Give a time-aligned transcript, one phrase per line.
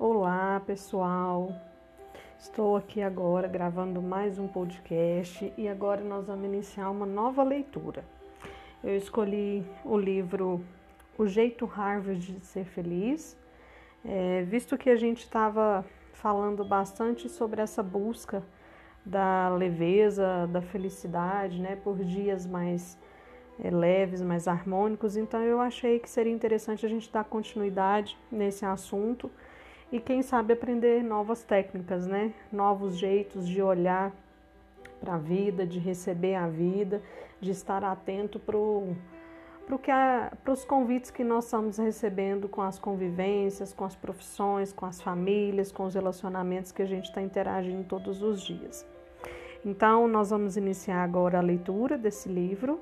[0.00, 1.52] Olá, pessoal.
[2.38, 8.04] Estou aqui agora gravando mais um podcast e agora nós vamos iniciar uma nova leitura.
[8.84, 10.64] Eu escolhi o livro
[11.18, 13.36] O Jeito Harvard de Ser Feliz,
[14.04, 18.40] é, visto que a gente estava falando bastante sobre essa busca
[19.04, 22.96] da leveza, da felicidade, né, por dias mais
[23.58, 25.16] é, leves, mais harmônicos.
[25.16, 29.28] Então eu achei que seria interessante a gente dar continuidade nesse assunto
[29.90, 32.32] e quem sabe aprender novas técnicas, né?
[32.52, 34.12] Novos jeitos de olhar
[35.00, 37.00] para a vida, de receber a vida,
[37.40, 38.56] de estar atento para
[40.42, 45.02] para os convites que nós estamos recebendo com as convivências, com as profissões, com as
[45.02, 48.86] famílias, com os relacionamentos que a gente está interagindo todos os dias.
[49.62, 52.80] Então, nós vamos iniciar agora a leitura desse livro.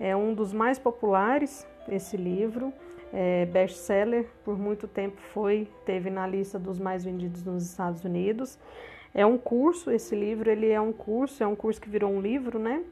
[0.00, 2.72] É um dos mais populares, esse livro,
[3.12, 8.58] é best-seller, por muito tempo foi, teve na lista dos mais vendidos nos Estados Unidos.
[9.14, 12.20] É um curso, esse livro, ele é um curso, é um curso que virou um
[12.20, 12.84] livro, né?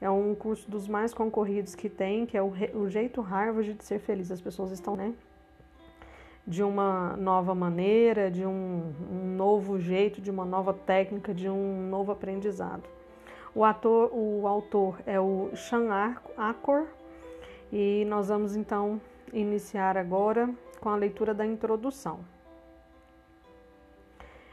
[0.00, 3.84] É um curso dos mais concorridos que tem, que é o, o jeito Harvard de
[3.84, 4.30] ser feliz.
[4.30, 5.12] As pessoas estão, né?
[6.46, 11.88] De uma nova maneira, de um, um novo jeito, de uma nova técnica, de um
[11.88, 12.84] novo aprendizado.
[13.54, 16.86] O, ator, o autor é o Sean Acor
[17.72, 19.00] e nós vamos então
[19.32, 20.48] iniciar agora
[20.80, 22.20] com a leitura da introdução.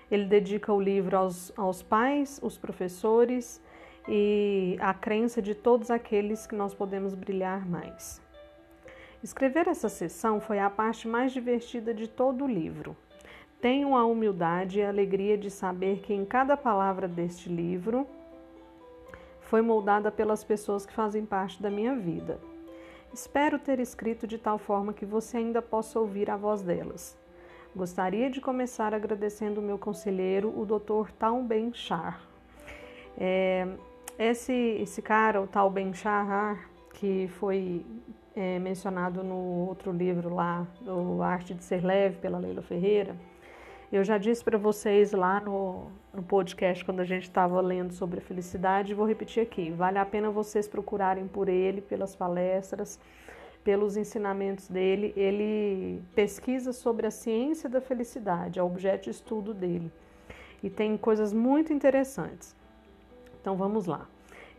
[0.10, 3.62] Ele dedica o livro aos, aos pais, os professores
[4.08, 8.22] e a crença de todos aqueles que nós podemos brilhar mais.
[9.24, 12.96] Escrever essa sessão foi a parte mais divertida de todo o livro.
[13.60, 18.06] Tenho a humildade e a alegria de saber que em cada palavra deste livro
[19.42, 22.40] foi moldada pelas pessoas que fazem parte da minha vida.
[23.16, 27.18] Espero ter escrito de tal forma que você ainda possa ouvir a voz delas.
[27.74, 31.14] Gostaria de começar agradecendo o meu conselheiro, o Dr.
[31.18, 31.72] Tal Ben.
[33.18, 33.70] É,
[34.20, 35.94] esse, esse cara, o Tal Ben
[36.94, 37.86] que foi
[38.36, 43.16] é, mencionado no outro livro lá, do Arte de Ser Leve, pela Leila Ferreira,
[43.96, 48.20] eu já disse para vocês lá no, no podcast, quando a gente estava lendo sobre
[48.20, 53.00] a felicidade, vou repetir aqui: vale a pena vocês procurarem por ele, pelas palestras,
[53.64, 55.14] pelos ensinamentos dele.
[55.16, 59.90] Ele pesquisa sobre a ciência da felicidade, é objeto de estudo dele.
[60.62, 62.56] E tem coisas muito interessantes.
[63.40, 64.08] Então vamos lá.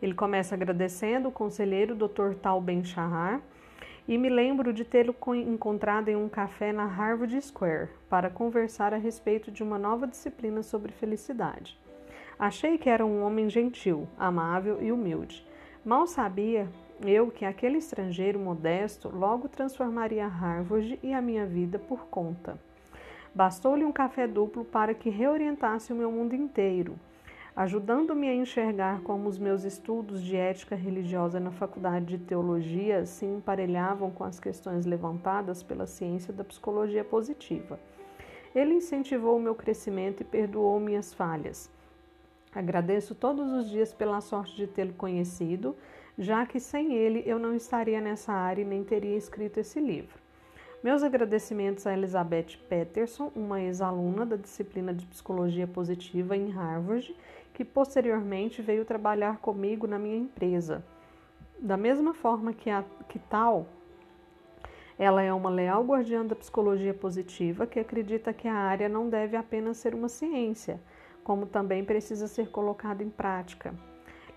[0.00, 2.34] Ele começa agradecendo o conselheiro Dr.
[2.40, 3.42] Tal Ben Shahar
[4.08, 8.96] e me lembro de tê-lo encontrado em um café na Harvard Square para conversar a
[8.96, 11.78] respeito de uma nova disciplina sobre felicidade.
[12.38, 15.44] Achei que era um homem gentil, amável e humilde.
[15.84, 16.68] Mal sabia
[17.04, 22.58] eu que aquele estrangeiro modesto logo transformaria Harvard e a minha vida por conta.
[23.34, 26.98] Bastou-lhe um café duplo para que reorientasse o meu mundo inteiro
[27.56, 33.24] ajudando-me a enxergar como os meus estudos de ética religiosa na Faculdade de Teologia se
[33.24, 37.80] emparelhavam com as questões levantadas pela ciência da psicologia positiva.
[38.54, 41.70] Ele incentivou o meu crescimento e perdoou minhas falhas.
[42.54, 45.74] Agradeço todos os dias pela sorte de tê-lo conhecido,
[46.18, 50.25] já que sem ele eu não estaria nessa área e nem teria escrito esse livro.
[50.82, 57.16] Meus agradecimentos a Elizabeth Peterson, uma ex-aluna da disciplina de Psicologia Positiva em Harvard,
[57.54, 60.84] que posteriormente veio trabalhar comigo na minha empresa.
[61.58, 63.66] Da mesma forma que a que tal,
[64.98, 69.34] ela é uma leal guardiã da psicologia positiva que acredita que a área não deve
[69.34, 70.78] apenas ser uma ciência,
[71.24, 73.74] como também precisa ser colocada em prática.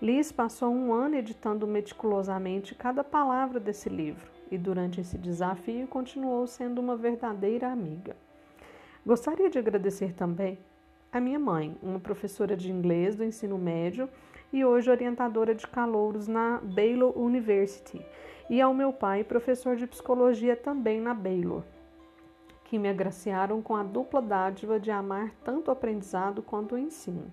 [0.00, 6.46] Liz passou um ano editando meticulosamente cada palavra desse livro e, durante esse desafio, continuou
[6.46, 8.16] sendo uma verdadeira amiga.
[9.06, 10.58] Gostaria de agradecer também
[11.12, 14.08] a minha mãe, uma professora de inglês do ensino médio
[14.52, 18.04] e hoje orientadora de calouros na Baylor University,
[18.48, 21.62] e ao meu pai, professor de psicologia também na Baylor,
[22.64, 27.32] que me agraciaram com a dupla dádiva de amar tanto o aprendizado quanto o ensino.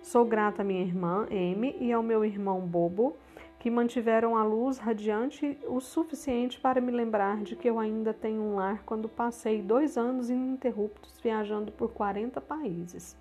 [0.00, 3.16] Sou grata à minha irmã, Amy, e ao meu irmão Bobo,
[3.58, 8.40] que mantiveram a luz radiante o suficiente para me lembrar de que eu ainda tenho
[8.40, 13.16] um lar quando passei dois anos ininterruptos viajando por 40 países.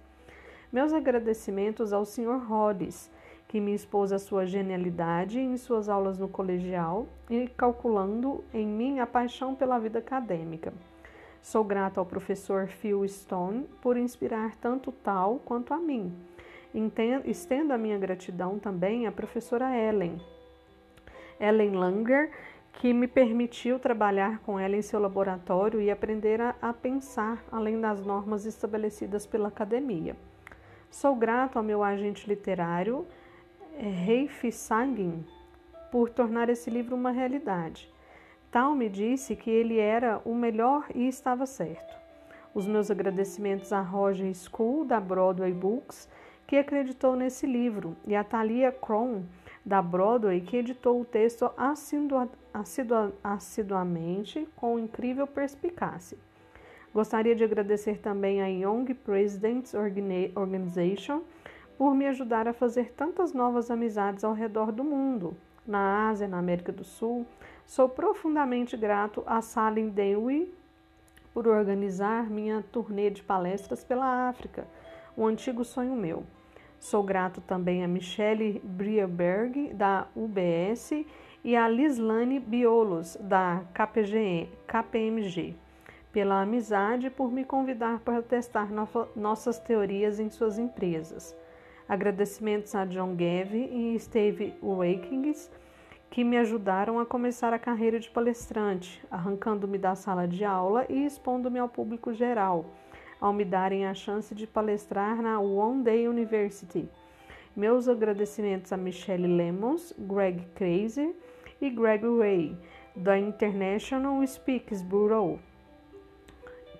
[0.71, 2.37] Meus agradecimentos ao Sr.
[2.47, 3.09] Rhodes,
[3.47, 8.99] que me expôs a sua genialidade em suas aulas no colegial e calculando em mim
[8.99, 10.71] a paixão pela vida acadêmica.
[11.41, 16.13] Sou grata ao professor Phil Stone por inspirar tanto tal quanto a mim
[17.25, 20.21] estendo a minha gratidão também à professora Ellen,
[21.39, 22.31] Ellen Langer,
[22.73, 27.79] que me permitiu trabalhar com ela em seu laboratório e aprender a, a pensar além
[27.81, 30.15] das normas estabelecidas pela academia.
[30.91, 33.05] Sou grato ao meu agente literário,
[33.77, 35.25] Reif Sagin,
[35.91, 37.91] por tornar esse livro uma realidade.
[38.51, 41.95] Tal me disse que ele era o melhor e estava certo.
[42.53, 46.09] Os meus agradecimentos à Roger School, da Broadway Books,
[46.47, 49.23] que acreditou nesse livro, e a Thalia Cron,
[49.65, 56.17] da Broadway, que editou o texto assidua, assidua, assiduamente com incrível perspicácia.
[56.93, 61.21] Gostaria de agradecer também a Young Presidents Organization
[61.77, 65.35] por me ajudar a fazer tantas novas amizades ao redor do mundo,
[65.67, 67.25] na Ásia, na América do Sul.
[67.65, 70.51] Sou profundamente grato a Salim Dewi
[71.33, 74.65] por organizar minha turnê de palestras pela África,
[75.15, 76.23] um antigo sonho meu.
[76.79, 80.91] Sou grato também a Michelle Brierberg, da UBS,
[81.43, 85.55] e a Lislane Biolos, da KPG, KPMG,
[86.11, 91.35] pela amizade por me convidar para testar no, nossas teorias em suas empresas.
[91.89, 95.49] Agradecimentos a John Gavin e Steve Wakings,
[96.11, 101.05] que me ajudaram a começar a carreira de palestrante, arrancando-me da sala de aula e
[101.05, 102.65] expondo-me ao público geral
[103.19, 106.89] ao me darem a chance de palestrar na One Day University.
[107.55, 111.15] Meus agradecimentos a Michelle Lemons, Greg Crazy
[111.59, 112.57] e Greg Ray,
[112.95, 115.39] da International Speaks Bureau,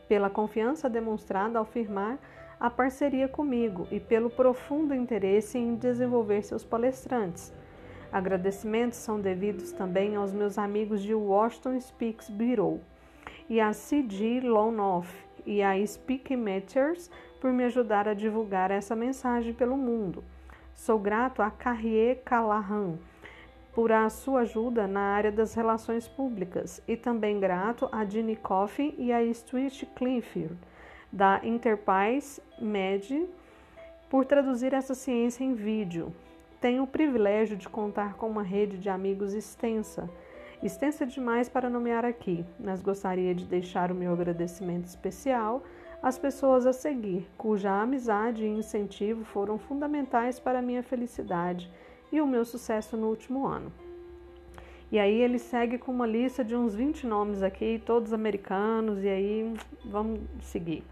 [0.07, 2.19] pela confiança demonstrada ao firmar
[2.59, 7.53] a parceria comigo e pelo profundo interesse em desenvolver seus palestrantes.
[8.11, 12.79] Agradecimentos são devidos também aos meus amigos de Washington Speaks Bureau
[13.49, 14.41] e a C.G.
[14.41, 17.09] Lonoff, e a Speak Matters
[17.41, 20.23] por me ajudar a divulgar essa mensagem pelo mundo.
[20.75, 22.99] Sou grato a Carrier Callahan
[23.73, 28.93] por a sua ajuda na área das relações públicas e também grato a Ginny Coffey
[28.97, 30.57] e a Stuart Clifford
[31.11, 33.27] da Enterprise Med
[34.09, 36.13] por traduzir essa ciência em vídeo.
[36.59, 40.09] Tenho o privilégio de contar com uma rede de amigos extensa
[40.61, 45.63] Extensa demais para nomear aqui, mas gostaria de deixar o meu agradecimento especial
[46.01, 51.69] às pessoas a seguir, cuja amizade e incentivo foram fundamentais para a minha felicidade
[52.11, 53.71] e o meu sucesso no último ano.
[54.91, 59.09] E aí ele segue com uma lista de uns 20 nomes aqui, todos americanos, e
[59.09, 59.53] aí
[59.85, 60.83] vamos seguir.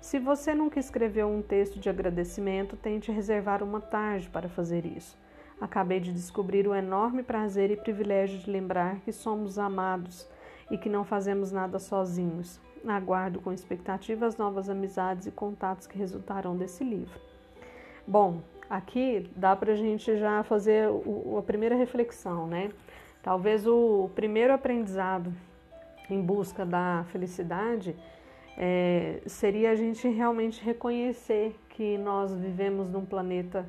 [0.00, 5.16] Se você nunca escreveu um texto de agradecimento, tente reservar uma tarde para fazer isso.
[5.60, 10.26] Acabei de descobrir o enorme prazer e privilégio de lembrar que somos amados
[10.70, 12.58] e que não fazemos nada sozinhos.
[12.86, 17.20] Aguardo com expectativa as novas amizades e contatos que resultarão desse livro.
[18.06, 18.40] Bom,
[18.70, 22.70] aqui dá para a gente já fazer o, a primeira reflexão, né?
[23.22, 25.30] Talvez o primeiro aprendizado
[26.08, 27.94] em busca da felicidade
[28.56, 33.66] é, seria a gente realmente reconhecer que nós vivemos num planeta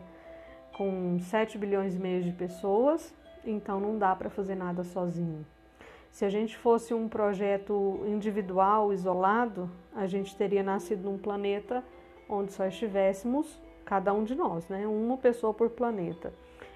[0.76, 3.14] com 7 bilhões e meio de pessoas,
[3.46, 5.46] então não dá para fazer nada sozinho.
[6.12, 11.84] Se a gente fosse um projeto individual, isolado, a gente teria nascido num planeta
[12.28, 14.86] onde só estivéssemos cada um de nós, né?
[14.86, 16.34] Uma pessoa por planeta.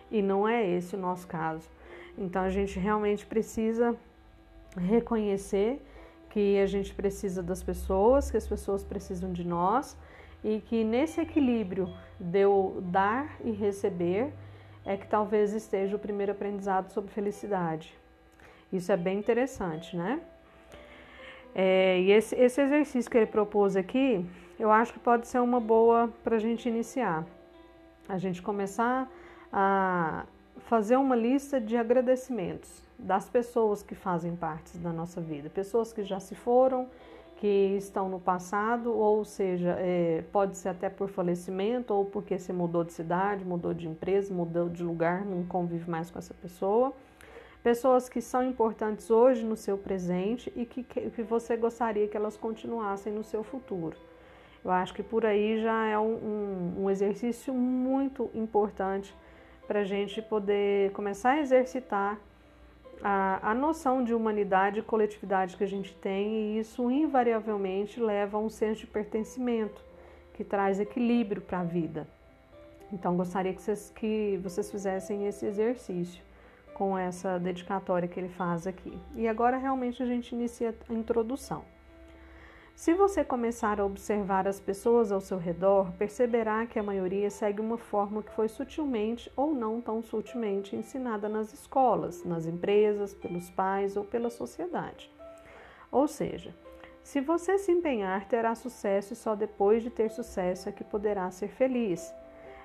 [0.10, 1.70] E não é esse o nosso caso.
[2.18, 3.96] Então a gente realmente precisa
[4.78, 5.82] reconhecer
[6.30, 9.98] que a gente precisa das pessoas, que as pessoas precisam de nós
[10.46, 14.32] e que nesse equilíbrio de eu dar e receber
[14.86, 17.92] é que talvez esteja o primeiro aprendizado sobre felicidade.
[18.72, 20.22] Isso é bem interessante, né?
[21.56, 24.24] É, e esse, esse exercício que ele propôs aqui,
[24.60, 27.26] eu acho que pode ser uma boa para a gente iniciar.
[28.08, 29.12] A gente começar
[29.52, 30.26] a
[30.68, 36.04] fazer uma lista de agradecimentos das pessoas que fazem parte da nossa vida, pessoas que
[36.04, 36.88] já se foram
[37.38, 42.54] que estão no passado, ou seja, é, pode ser até por falecimento ou porque você
[42.54, 46.94] mudou de cidade, mudou de empresa, mudou de lugar, não convive mais com essa pessoa.
[47.62, 52.38] Pessoas que são importantes hoje no seu presente e que, que você gostaria que elas
[52.38, 53.98] continuassem no seu futuro.
[54.64, 59.14] Eu acho que por aí já é um, um, um exercício muito importante
[59.68, 62.20] para a gente poder começar a exercitar
[63.02, 68.38] a, a noção de humanidade e coletividade que a gente tem, e isso invariavelmente leva
[68.38, 69.84] a um senso de pertencimento,
[70.34, 72.08] que traz equilíbrio para a vida.
[72.92, 76.24] Então, gostaria que vocês, que vocês fizessem esse exercício
[76.74, 79.00] com essa dedicatória que ele faz aqui.
[79.16, 81.64] E agora, realmente, a gente inicia a introdução.
[82.76, 87.62] Se você começar a observar as pessoas ao seu redor, perceberá que a maioria segue
[87.62, 93.50] uma forma que foi sutilmente ou não tão sutilmente ensinada nas escolas, nas empresas, pelos
[93.50, 95.10] pais ou pela sociedade.
[95.90, 96.54] Ou seja,
[97.02, 101.32] se você se empenhar, terá sucesso e só depois de ter sucesso é que poderá
[101.32, 102.14] ser feliz.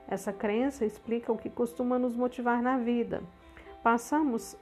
[0.08, 3.22] Essa crença explica o que costuma nos motivar na vida.
[3.80, 4.56] Passamos,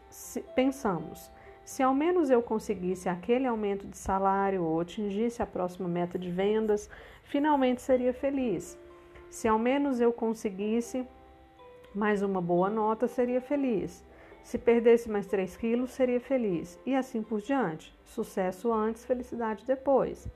[0.55, 1.31] pensamos,
[1.69, 6.31] se ao menos eu conseguisse aquele aumento de salário ou atingisse a próxima meta de
[6.31, 6.89] vendas,
[7.25, 8.79] finalmente seria feliz.
[9.29, 11.07] Se ao menos eu conseguisse
[11.95, 14.03] mais uma boa nota, seria feliz.
[14.43, 16.81] Se perdesse mais 3 quilos, seria feliz.
[16.87, 17.95] E assim por diante.
[18.03, 20.27] Sucesso antes, felicidade depois.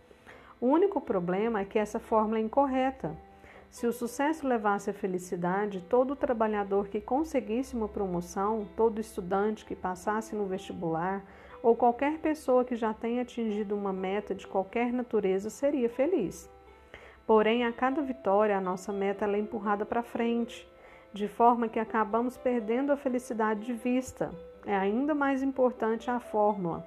[0.61, 3.17] O único problema é que essa fórmula é incorreta.
[3.73, 9.75] Se o sucesso levasse à felicidade, todo trabalhador que conseguisse uma promoção, todo estudante que
[9.75, 11.25] passasse no vestibular,
[11.63, 16.51] ou qualquer pessoa que já tenha atingido uma meta de qualquer natureza seria feliz.
[17.27, 20.69] Porém, a cada vitória, a nossa meta é empurrada para frente,
[21.11, 24.31] de forma que acabamos perdendo a felicidade de vista.
[24.67, 26.87] É ainda mais importante a fórmula.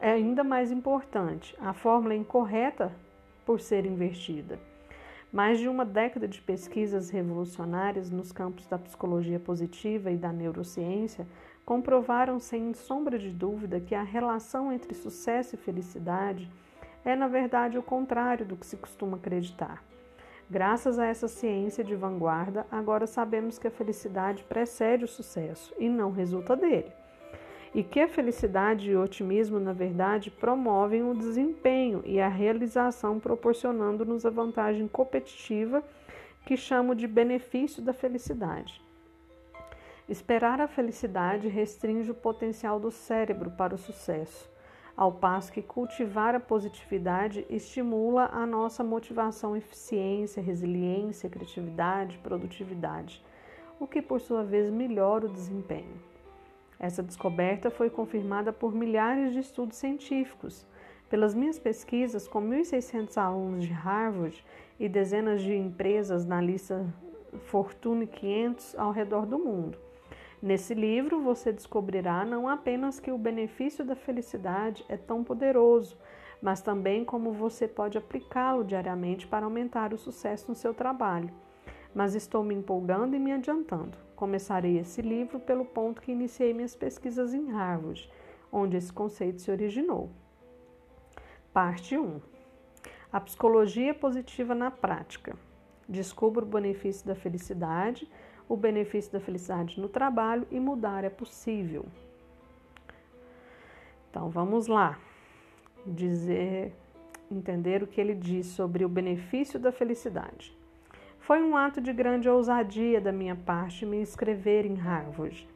[0.00, 1.56] É ainda mais importante.
[1.60, 2.92] A fórmula incorreta
[3.44, 4.69] por ser invertida.
[5.32, 11.26] Mais de uma década de pesquisas revolucionárias nos campos da psicologia positiva e da neurociência
[11.64, 16.50] comprovaram sem sombra de dúvida que a relação entre sucesso e felicidade
[17.04, 19.82] é, na verdade, o contrário do que se costuma acreditar.
[20.50, 25.88] Graças a essa ciência de vanguarda, agora sabemos que a felicidade precede o sucesso e
[25.88, 26.99] não resulta dele
[27.74, 33.20] e que a felicidade e o otimismo, na verdade, promovem o desempenho e a realização,
[33.20, 35.82] proporcionando-nos a vantagem competitiva
[36.44, 38.82] que chamo de benefício da felicidade.
[40.08, 44.50] Esperar a felicidade restringe o potencial do cérebro para o sucesso,
[44.96, 53.24] ao passo que cultivar a positividade estimula a nossa motivação, eficiência, resiliência, criatividade, produtividade,
[53.78, 56.09] o que por sua vez melhora o desempenho.
[56.80, 60.66] Essa descoberta foi confirmada por milhares de estudos científicos.
[61.10, 64.42] Pelas minhas pesquisas com 1.600 alunos de Harvard
[64.78, 66.86] e dezenas de empresas na lista
[67.46, 69.76] Fortune 500 ao redor do mundo.
[70.42, 75.98] Nesse livro você descobrirá não apenas que o benefício da felicidade é tão poderoso,
[76.40, 81.30] mas também como você pode aplicá-lo diariamente para aumentar o sucesso no seu trabalho.
[81.94, 84.09] Mas estou me empolgando e me adiantando.
[84.20, 88.06] Começarei esse livro pelo ponto que iniciei minhas pesquisas em Harvard,
[88.52, 90.10] onde esse conceito se originou.
[91.54, 92.20] Parte 1.
[93.10, 95.34] A psicologia positiva na prática.
[95.88, 98.06] Descubra o benefício da felicidade,
[98.46, 101.86] o benefício da felicidade no trabalho e mudar é possível.
[104.10, 105.00] Então vamos lá.
[105.86, 106.74] Dizer,
[107.30, 110.59] entender o que ele diz sobre o benefício da felicidade.
[111.30, 115.48] Foi um ato de grande ousadia da minha parte me inscrever em Harvard.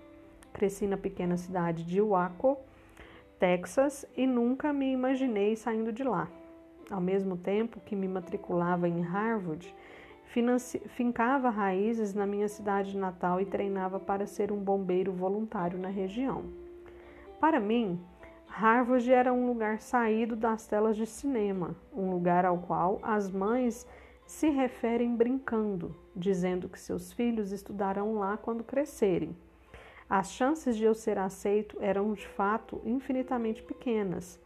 [0.52, 2.56] Cresci na pequena cidade de Waco,
[3.40, 6.28] Texas, e nunca me imaginei saindo de lá.
[6.88, 9.74] Ao mesmo tempo que me matriculava em Harvard,
[10.90, 16.44] fincava raízes na minha cidade natal e treinava para ser um bombeiro voluntário na região.
[17.40, 18.00] Para mim,
[18.46, 23.84] Harvard era um lugar saído das telas de cinema, um lugar ao qual as mães
[24.26, 29.36] se referem brincando, dizendo que seus filhos estudarão lá quando crescerem.
[30.08, 34.40] As chances de eu ser aceito eram de fato infinitamente pequenas.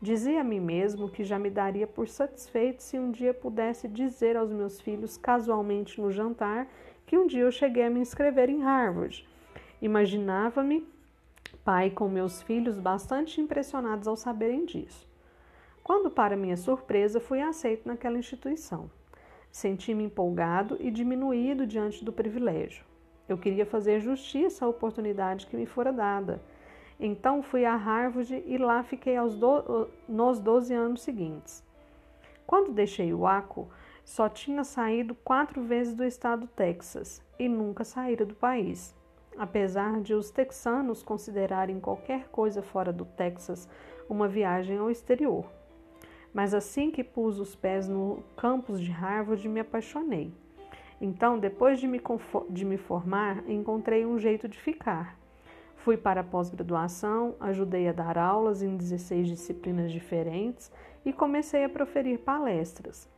[0.00, 4.36] Dizia a mim mesmo que já me daria por satisfeito se um dia pudesse dizer
[4.36, 6.66] aos meus filhos casualmente no jantar
[7.06, 9.28] que um dia eu cheguei a me inscrever em Harvard.
[9.82, 10.86] Imaginava-me
[11.64, 15.08] pai com meus filhos bastante impressionados ao saberem disso.
[15.82, 18.90] Quando, para minha surpresa, fui aceito naquela instituição.
[19.50, 22.84] Senti-me empolgado e diminuído diante do privilégio.
[23.28, 26.40] Eu queria fazer justiça à oportunidade que me fora dada.
[26.98, 29.88] Então fui a Harvard e lá fiquei do...
[30.08, 31.64] nos 12 anos seguintes.
[32.46, 33.68] Quando deixei o ACO,
[34.04, 38.94] só tinha saído quatro vezes do estado Texas e nunca saíra do país.
[39.38, 43.68] Apesar de os texanos considerarem qualquer coisa fora do Texas
[44.08, 45.46] uma viagem ao exterior.
[46.32, 50.32] Mas assim que pus os pés no campus de Harvard, me apaixonei.
[51.00, 52.00] Então, depois de me,
[52.50, 55.18] de me formar, encontrei um jeito de ficar.
[55.76, 60.70] Fui para a pós-graduação, ajudei a dar aulas em 16 disciplinas diferentes
[61.04, 63.08] e comecei a proferir palestras.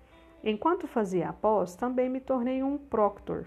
[0.45, 3.47] Enquanto fazia a pós, também me tornei um proctor,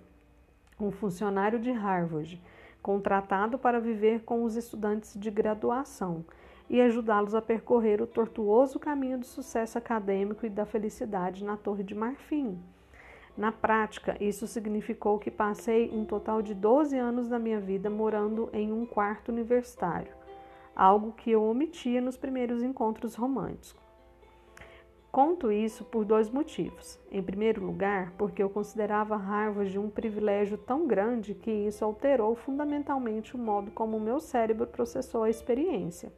[0.79, 2.41] um funcionário de Harvard,
[2.81, 6.25] contratado para viver com os estudantes de graduação
[6.69, 11.83] e ajudá-los a percorrer o tortuoso caminho do sucesso acadêmico e da felicidade na Torre
[11.83, 12.59] de Marfim.
[13.37, 18.49] Na prática, isso significou que passei um total de 12 anos da minha vida morando
[18.53, 20.11] em um quarto universitário,
[20.73, 23.83] algo que eu omitia nos primeiros encontros românticos.
[25.11, 26.99] Conto isso por dois motivos.
[27.09, 33.33] Em primeiro lugar, porque eu considerava Harvard um privilégio tão grande que isso alterou fundamentalmente
[33.33, 36.11] o modo como o meu cérebro processou a experiência.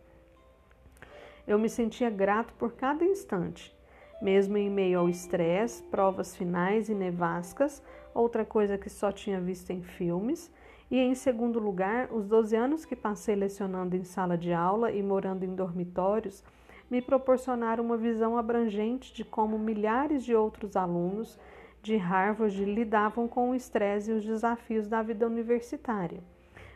[1.48, 3.74] Eu me sentia grato por cada instante,
[4.22, 7.82] mesmo em meio ao estresse, provas finais e nevascas,
[8.14, 10.52] outra coisa que só tinha visto em filmes.
[10.92, 15.02] E em segundo lugar, os 12 anos que passei lecionando em sala de aula e
[15.02, 16.44] morando em dormitórios
[16.90, 21.40] me proporcionaram uma visão abrangente de como milhares de outros alunos
[21.82, 26.22] de Harvard lidavam com o estresse e os desafios da vida universitária.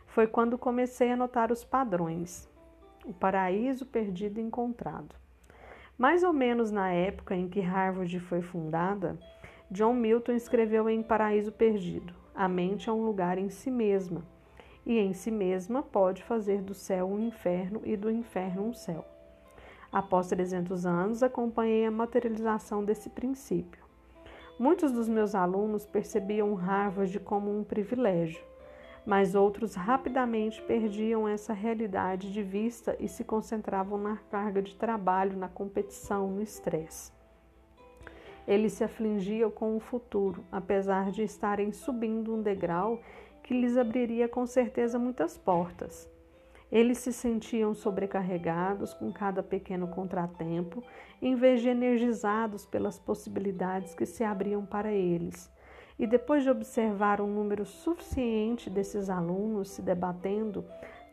[0.06, 2.51] Foi quando comecei a notar os padrões.
[3.04, 5.16] O paraíso perdido encontrado.
[5.98, 9.18] Mais ou menos na época em que Harvard foi fundada,
[9.68, 14.24] John Milton escreveu em Paraíso Perdido: A mente é um lugar em si mesma,
[14.86, 19.04] e em si mesma pode fazer do céu um inferno e do inferno um céu.
[19.90, 23.82] Após 300 anos, acompanhei a materialização desse princípio.
[24.58, 28.44] Muitos dos meus alunos percebiam Harvard como um privilégio,
[29.04, 35.36] mas outros rapidamente perdiam essa realidade de vista e se concentravam na carga de trabalho,
[35.36, 37.12] na competição, no estresse.
[38.46, 43.00] Eles se afligiam com o futuro, apesar de estarem subindo um degrau
[43.42, 46.10] que lhes abriria com certeza muitas portas.
[46.70, 50.82] Eles se sentiam sobrecarregados com cada pequeno contratempo,
[51.20, 55.52] em vez de energizados pelas possibilidades que se abriam para eles.
[56.02, 60.64] E depois de observar um número suficiente desses alunos se debatendo,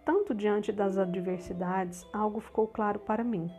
[0.03, 3.51] tanto diante das adversidades, algo ficou claro para mim.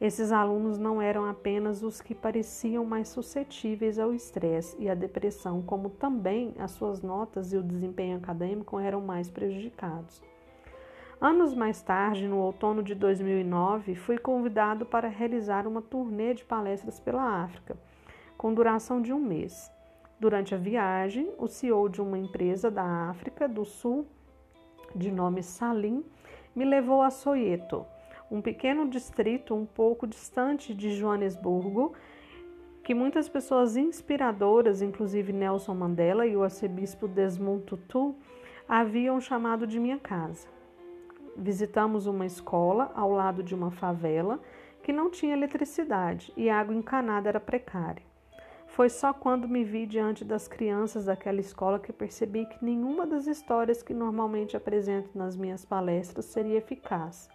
[0.00, 5.62] Esses alunos não eram apenas os que pareciam mais suscetíveis ao estresse e à depressão,
[5.62, 10.20] como também as suas notas e o desempenho acadêmico eram mais prejudicados.
[11.20, 16.98] Anos mais tarde, no outono de 2009, fui convidado para realizar uma turnê de palestras
[16.98, 17.76] pela África,
[18.36, 19.77] com duração de um mês.
[20.18, 24.06] Durante a viagem, o CEO de uma empresa da África do Sul,
[24.94, 26.04] de nome Salim,
[26.54, 27.86] me levou a Soweto,
[28.30, 31.92] um pequeno distrito um pouco distante de Joanesburgo,
[32.82, 38.14] que muitas pessoas inspiradoras, inclusive Nelson Mandela e o arcebispo Desmond Tutu,
[38.68, 40.48] haviam chamado de minha casa
[41.38, 44.40] visitamos uma escola ao lado de uma favela
[44.82, 48.07] que não tinha eletricidade e a água encanada era precária.
[48.78, 53.26] Foi só quando me vi diante das crianças daquela escola que percebi que nenhuma das
[53.26, 57.28] histórias que normalmente apresento nas minhas palestras seria eficaz.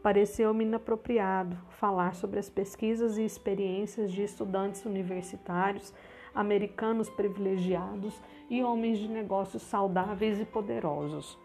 [0.00, 5.92] Pareceu-me inapropriado falar sobre as pesquisas e experiências de estudantes universitários,
[6.32, 11.36] americanos privilegiados e homens de negócios saudáveis e poderosos.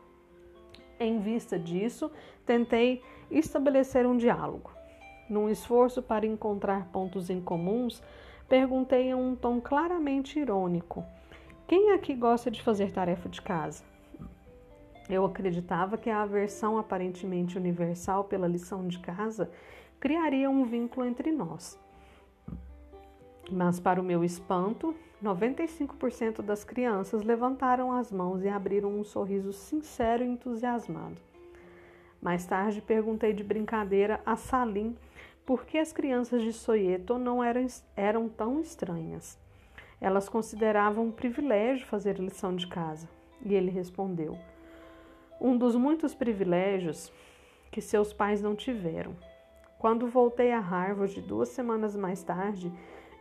[0.99, 2.11] Em vista disso,
[2.45, 4.69] tentei estabelecer um diálogo.
[5.27, 8.03] Num esforço para encontrar pontos em comuns,
[8.47, 11.03] perguntei em um tom claramente irônico:
[11.67, 13.83] Quem aqui gosta de fazer tarefa de casa?
[15.09, 19.51] Eu acreditava que a aversão aparentemente universal pela lição de casa
[19.99, 21.79] criaria um vínculo entre nós.
[23.51, 29.53] Mas, para o meu espanto, 95% das crianças levantaram as mãos e abriram um sorriso
[29.53, 31.21] sincero e entusiasmado.
[32.21, 34.95] Mais tarde perguntei de brincadeira a Salim
[35.45, 39.37] por que as crianças de Soieto não eram, eram tão estranhas.
[40.01, 43.07] Elas consideravam um privilégio fazer lição de casa.
[43.43, 44.37] E ele respondeu:
[45.39, 47.11] Um dos muitos privilégios
[47.71, 49.15] que seus pais não tiveram.
[49.77, 52.71] Quando voltei a Harvard duas semanas mais tarde,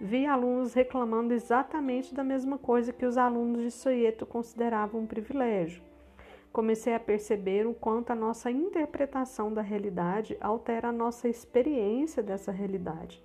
[0.00, 5.82] vi alunos reclamando exatamente da mesma coisa que os alunos de Soieto consideravam um privilégio.
[6.54, 12.52] Comecei a perceber o quanto a nossa interpretação da realidade altera a nossa experiência dessa
[12.52, 13.20] realidade.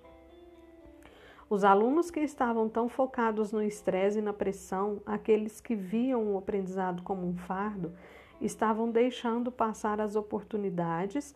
[1.48, 6.38] Os alunos que estavam tão focados no estresse e na pressão, aqueles que viam o
[6.38, 7.92] aprendizado como um fardo,
[8.40, 11.32] estavam deixando passar as oportunidades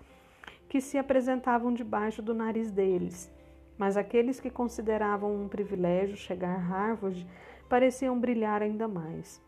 [0.68, 3.33] que se apresentavam debaixo do nariz deles,
[3.78, 7.24] mas aqueles que consideravam um privilégio chegar a Harvard
[7.68, 9.40] pareciam brilhar ainda mais.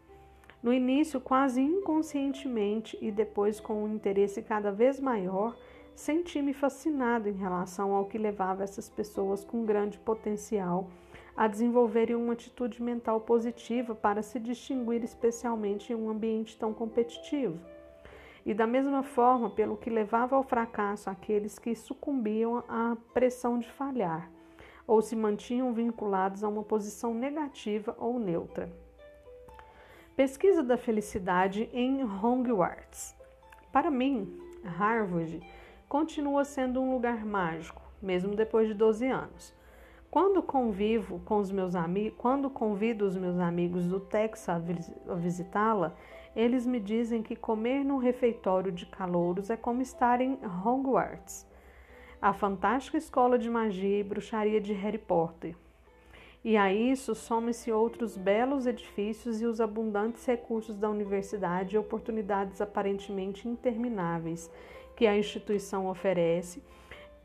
[0.62, 5.56] No início, quase inconscientemente e depois com um interesse cada vez maior,
[5.94, 10.90] senti-me fascinado em relação ao que levava essas pessoas com grande potencial
[11.36, 17.58] a desenvolverem uma atitude mental positiva para se distinguir especialmente em um ambiente tão competitivo.
[18.44, 23.68] e da mesma forma pelo que levava ao fracasso aqueles que sucumbiam à pressão de
[23.68, 24.30] falhar
[24.86, 28.70] ou se mantinham vinculados a uma posição negativa ou neutra.
[30.16, 33.14] Pesquisa da felicidade em Hogwarts.
[33.70, 35.42] Para mim, Harvard
[35.90, 39.54] continua sendo um lugar mágico, mesmo depois de 12 anos.
[40.10, 44.48] Quando convivo com os meus amigos, quando convido os meus amigos do Texas
[45.06, 45.94] a visitá-la,
[46.34, 51.46] eles me dizem que comer num refeitório de calouros é como estar em Hogwarts,
[52.22, 55.54] a fantástica escola de magia e bruxaria de Harry Potter.
[56.46, 62.60] E a isso somem-se outros belos edifícios e os abundantes recursos da universidade e oportunidades
[62.60, 64.48] aparentemente intermináveis
[64.94, 66.62] que a instituição oferece.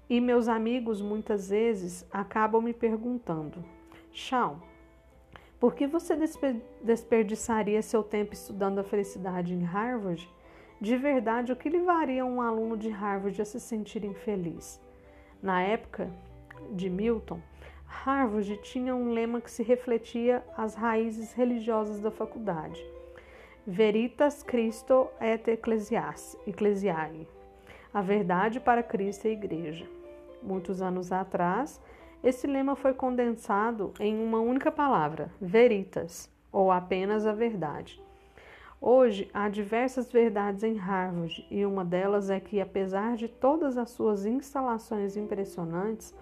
[0.10, 3.64] E meus amigos muitas vezes acabam me perguntando:
[4.12, 4.56] Shawn,
[5.60, 6.18] por que você
[6.82, 10.28] desperdiçaria seu tempo estudando a felicidade em Harvard?
[10.82, 14.82] De verdade, o que levaria um aluno de Harvard a se sentir infeliz?
[15.44, 16.12] Na época
[16.72, 17.40] de Milton,
[17.92, 22.84] Harvard tinha um lema que se refletia às raízes religiosas da faculdade:
[23.68, 27.28] Veritas Christo et Ecclesiae
[27.94, 29.86] a verdade para Cristo e a Igreja.
[30.42, 31.82] Muitos anos atrás,
[32.24, 38.02] esse lema foi condensado em uma única palavra, veritas, ou apenas a verdade.
[38.80, 43.92] Hoje há diversas verdades em Harvard e uma delas é que, apesar de todas as
[43.92, 46.16] suas instalações impressionantes,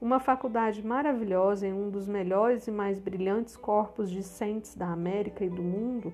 [0.00, 5.50] uma faculdade maravilhosa em um dos melhores e mais brilhantes corpos discentes da América e
[5.50, 6.12] do mundo,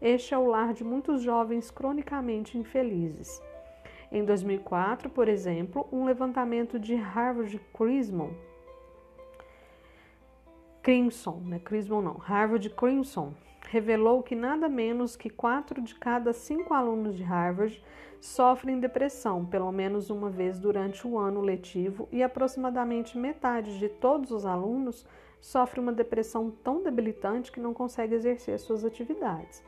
[0.00, 3.42] este é o lar de muitos jovens cronicamente infelizes.
[4.10, 8.30] Em 2004, por exemplo, um levantamento de Harvard Crimson,
[10.82, 11.58] Crimson, né?
[11.58, 13.34] Crimson não, Harvard Crimson,
[13.70, 17.82] revelou que nada menos que quatro de cada cinco alunos de Harvard
[18.20, 24.30] sofrem depressão pelo menos uma vez durante o ano letivo e aproximadamente metade de todos
[24.30, 25.06] os alunos
[25.40, 29.62] sofre uma depressão tão debilitante que não consegue exercer suas atividades.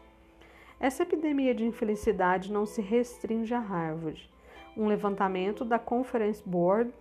[0.80, 4.30] Essa epidemia de infelicidade não se restringe a Harvard.
[4.76, 6.92] Um levantamento da Conference Board,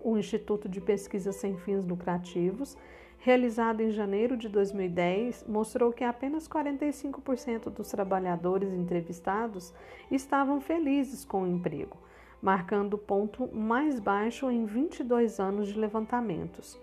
[0.00, 2.76] o Instituto de Pesquisa Sem Fins Lucrativos,
[3.18, 9.74] realizado em janeiro de 2010, mostrou que apenas 45% dos trabalhadores entrevistados
[10.10, 11.96] estavam felizes com o emprego,
[12.40, 16.78] marcando o ponto mais baixo em 22 anos de levantamentos.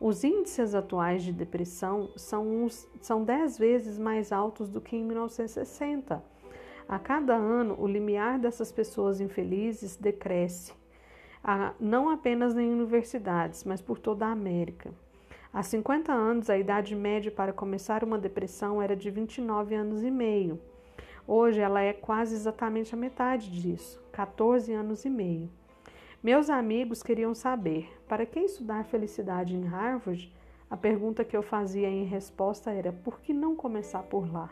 [0.00, 2.66] Os índices atuais de depressão são,
[3.00, 6.22] são 10 vezes mais altos do que em 1960.
[6.88, 10.72] A cada ano, o limiar dessas pessoas infelizes decresce,
[11.80, 14.90] não apenas em universidades, mas por toda a América.
[15.56, 20.10] Há 50 anos, a idade média para começar uma depressão era de 29 anos e
[20.10, 20.60] meio.
[21.26, 25.48] Hoje, ela é quase exatamente a metade disso, 14 anos e meio.
[26.22, 30.30] Meus amigos queriam saber: para que estudar felicidade em Harvard?
[30.68, 34.50] A pergunta que eu fazia em resposta era: por que não começar por lá?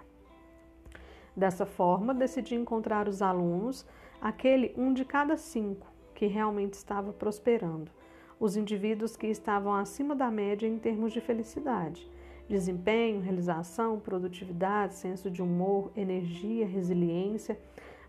[1.36, 3.86] Dessa forma, decidi encontrar os alunos,
[4.22, 7.90] aquele um de cada cinco, que realmente estava prosperando,
[8.38, 12.10] os indivíduos que estavam acima da média em termos de felicidade,
[12.48, 17.58] desempenho, realização, produtividade, senso de humor, energia, resiliência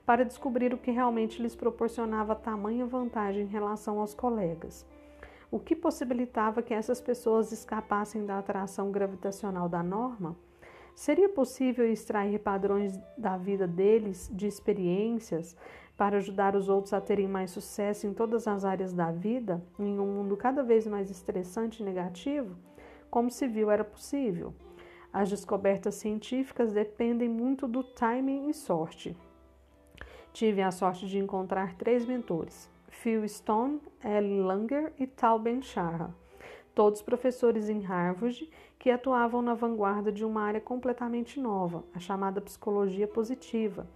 [0.05, 4.85] para descobrir o que realmente lhes proporcionava tamanha vantagem em relação aos colegas.
[5.49, 10.35] O que possibilitava que essas pessoas escapassem da atração gravitacional da norma?
[10.93, 15.55] Seria possível extrair padrões da vida deles, de experiências,
[15.97, 19.99] para ajudar os outros a terem mais sucesso em todas as áreas da vida, em
[19.99, 22.55] um mundo cada vez mais estressante e negativo?
[23.10, 24.53] Como se viu, era possível.
[25.12, 29.15] As descobertas científicas dependem muito do timing e sorte.
[30.34, 36.13] Tive a sorte de encontrar três mentores: Phil Stone, Ellie Langer e Tal Ben-Shahar,
[36.73, 42.41] todos professores em Harvard que atuavam na vanguarda de uma área completamente nova, a chamada
[42.41, 43.88] psicologia positiva.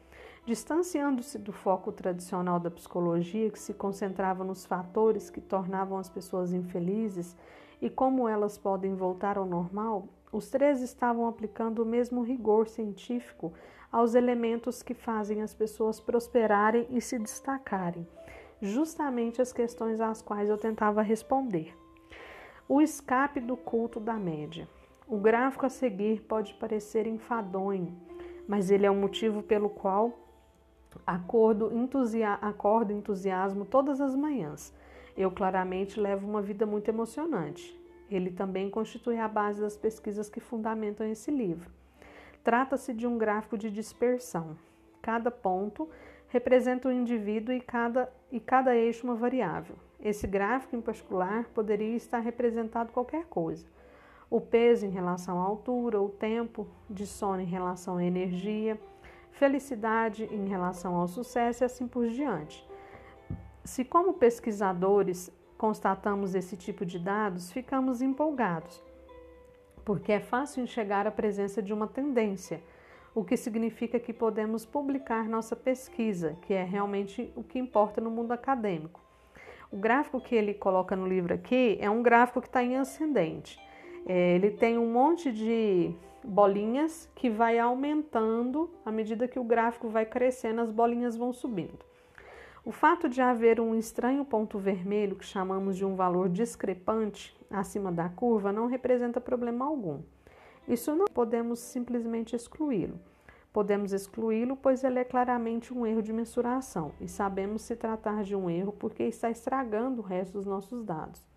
[0.49, 6.51] Distanciando-se do foco tradicional da psicologia, que se concentrava nos fatores que tornavam as pessoas
[6.53, 7.37] infelizes
[7.79, 13.53] e como elas podem voltar ao normal, os três estavam aplicando o mesmo rigor científico
[13.91, 18.07] aos elementos que fazem as pessoas prosperarem e se destacarem,
[18.59, 21.77] justamente as questões às quais eu tentava responder.
[22.67, 24.67] O escape do culto da média.
[25.07, 27.95] O gráfico a seguir pode parecer enfadonho,
[28.47, 30.25] mas ele é o motivo pelo qual
[31.05, 34.73] acordo, entusia acordo entusiasmo todas as manhãs.
[35.15, 37.77] Eu claramente levo uma vida muito emocionante.
[38.09, 41.69] Ele também constitui a base das pesquisas que fundamentam esse livro.
[42.43, 44.57] Trata-se de um gráfico de dispersão.
[45.01, 45.89] Cada ponto
[46.29, 49.75] representa um indivíduo e cada, e cada eixo uma variável.
[50.01, 53.65] Esse gráfico em particular poderia estar representado qualquer coisa.
[54.29, 58.79] O peso em relação à altura, o tempo de sono em relação à energia,
[59.31, 62.67] felicidade em relação ao sucesso e assim por diante.
[63.63, 68.81] Se, como pesquisadores, constatamos esse tipo de dados, ficamos empolgados,
[69.83, 72.61] porque é fácil enxergar a presença de uma tendência,
[73.13, 78.09] o que significa que podemos publicar nossa pesquisa, que é realmente o que importa no
[78.09, 79.01] mundo acadêmico.
[79.71, 83.59] O gráfico que ele coloca no livro aqui é um gráfico que está em ascendente.
[84.05, 89.89] É, ele tem um monte de bolinhas que vai aumentando à medida que o gráfico
[89.89, 91.85] vai crescendo, as bolinhas vão subindo.
[92.65, 97.91] O fato de haver um estranho ponto vermelho, que chamamos de um valor discrepante, acima
[97.91, 100.01] da curva, não representa problema algum.
[100.67, 102.99] Isso não podemos simplesmente excluí-lo.
[103.51, 108.35] Podemos excluí-lo, pois ele é claramente um erro de mensuração e sabemos se tratar de
[108.35, 111.28] um erro porque está estragando o resto dos nossos dados.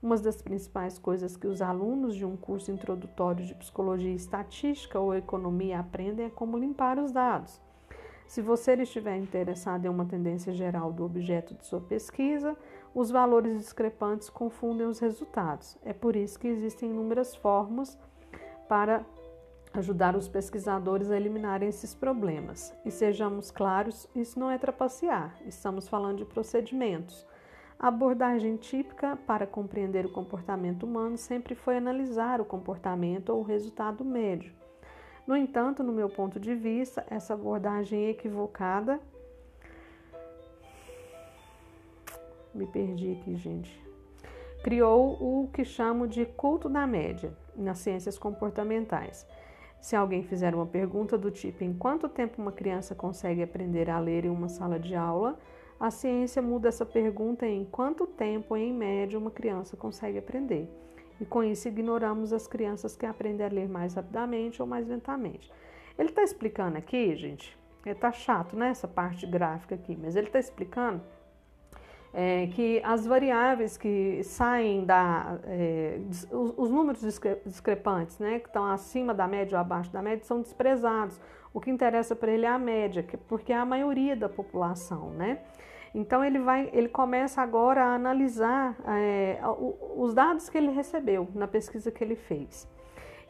[0.00, 5.12] Uma das principais coisas que os alunos de um curso introdutório de psicologia estatística ou
[5.12, 7.60] economia aprendem é como limpar os dados.
[8.28, 12.56] Se você estiver interessado em uma tendência geral do objeto de sua pesquisa,
[12.94, 15.76] os valores discrepantes confundem os resultados.
[15.82, 17.98] É por isso que existem inúmeras formas
[18.68, 19.04] para
[19.74, 22.72] ajudar os pesquisadores a eliminarem esses problemas.
[22.84, 27.26] E sejamos claros, isso não é trapacear, estamos falando de procedimentos.
[27.80, 33.44] A abordagem típica para compreender o comportamento humano sempre foi analisar o comportamento ou o
[33.44, 34.52] resultado médio.
[35.24, 38.98] No entanto, no meu ponto de vista, essa abordagem equivocada.
[42.52, 43.80] Me perdi aqui, gente.
[44.64, 49.24] Criou o que chamo de culto da média nas ciências comportamentais.
[49.80, 54.00] Se alguém fizer uma pergunta do tipo em quanto tempo uma criança consegue aprender a
[54.00, 55.38] ler em uma sala de aula,
[55.78, 60.68] a ciência muda essa pergunta em quanto tempo, em média, uma criança consegue aprender
[61.20, 65.50] e com isso ignoramos as crianças que aprendem a ler mais rapidamente ou mais lentamente.
[65.98, 70.38] Ele está explicando aqui, gente, está chato né, essa parte gráfica aqui, mas ele está
[70.38, 71.02] explicando
[72.14, 75.38] é, que as variáveis que saem da.
[75.44, 75.98] É,
[76.30, 77.02] os, os, números
[77.44, 81.20] discrepantes, né, que estão acima da média ou abaixo da média, são desprezados.
[81.52, 85.40] O que interessa para ele é a média, porque é a maioria da população, né?
[85.94, 89.40] Então ele vai, ele começa agora a analisar é,
[89.96, 92.68] os dados que ele recebeu na pesquisa que ele fez.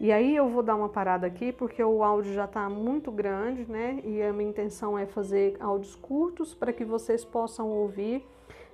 [0.01, 3.69] E aí eu vou dar uma parada aqui porque o áudio já está muito grande,
[3.69, 4.01] né?
[4.05, 8.25] E a minha intenção é fazer áudios curtos para que vocês possam ouvir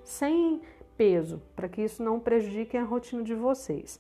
[0.02, 0.60] sem
[0.98, 3.98] peso, para que isso não prejudique a rotina de vocês.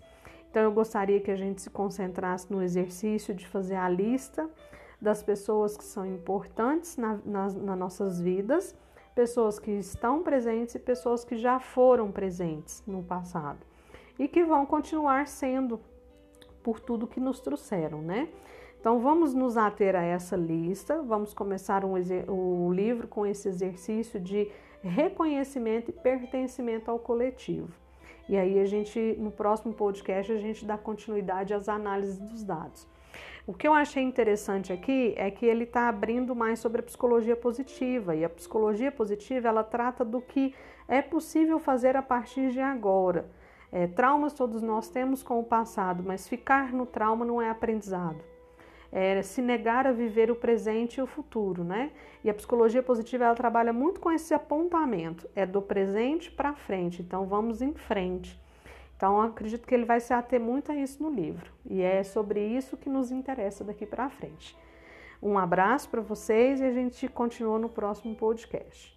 [0.50, 4.48] Então eu gostaria que a gente se concentrasse no exercício de fazer a lista
[5.04, 8.74] das pessoas que são importantes na, nas, nas nossas vidas
[9.14, 13.60] pessoas que estão presentes e pessoas que já foram presentes no passado
[14.18, 15.80] e que vão continuar sendo
[16.62, 18.28] por tudo que nos trouxeram, né?
[18.80, 21.94] Então vamos nos ater a essa lista, vamos começar um,
[22.28, 24.50] o livro com esse exercício de
[24.82, 27.72] reconhecimento e pertencimento ao coletivo.
[28.28, 32.86] E aí a gente, no próximo podcast, a gente dá continuidade às análises dos dados.
[33.46, 37.36] O que eu achei interessante aqui é que ele está abrindo mais sobre a psicologia
[37.36, 40.54] positiva e a psicologia positiva ela trata do que
[40.88, 43.28] é possível fazer a partir de agora.
[43.70, 48.24] É, traumas todos nós temos com o passado, mas ficar no trauma não é aprendizado.
[48.90, 51.90] É se negar a viver o presente e o futuro, né?
[52.22, 57.02] E a psicologia positiva ela trabalha muito com esse apontamento, é do presente para frente.
[57.02, 58.40] Então vamos em frente.
[58.96, 61.52] Então, acredito que ele vai se ater muito a isso no livro.
[61.64, 64.56] E é sobre isso que nos interessa daqui para frente.
[65.22, 68.93] Um abraço para vocês e a gente continua no próximo podcast.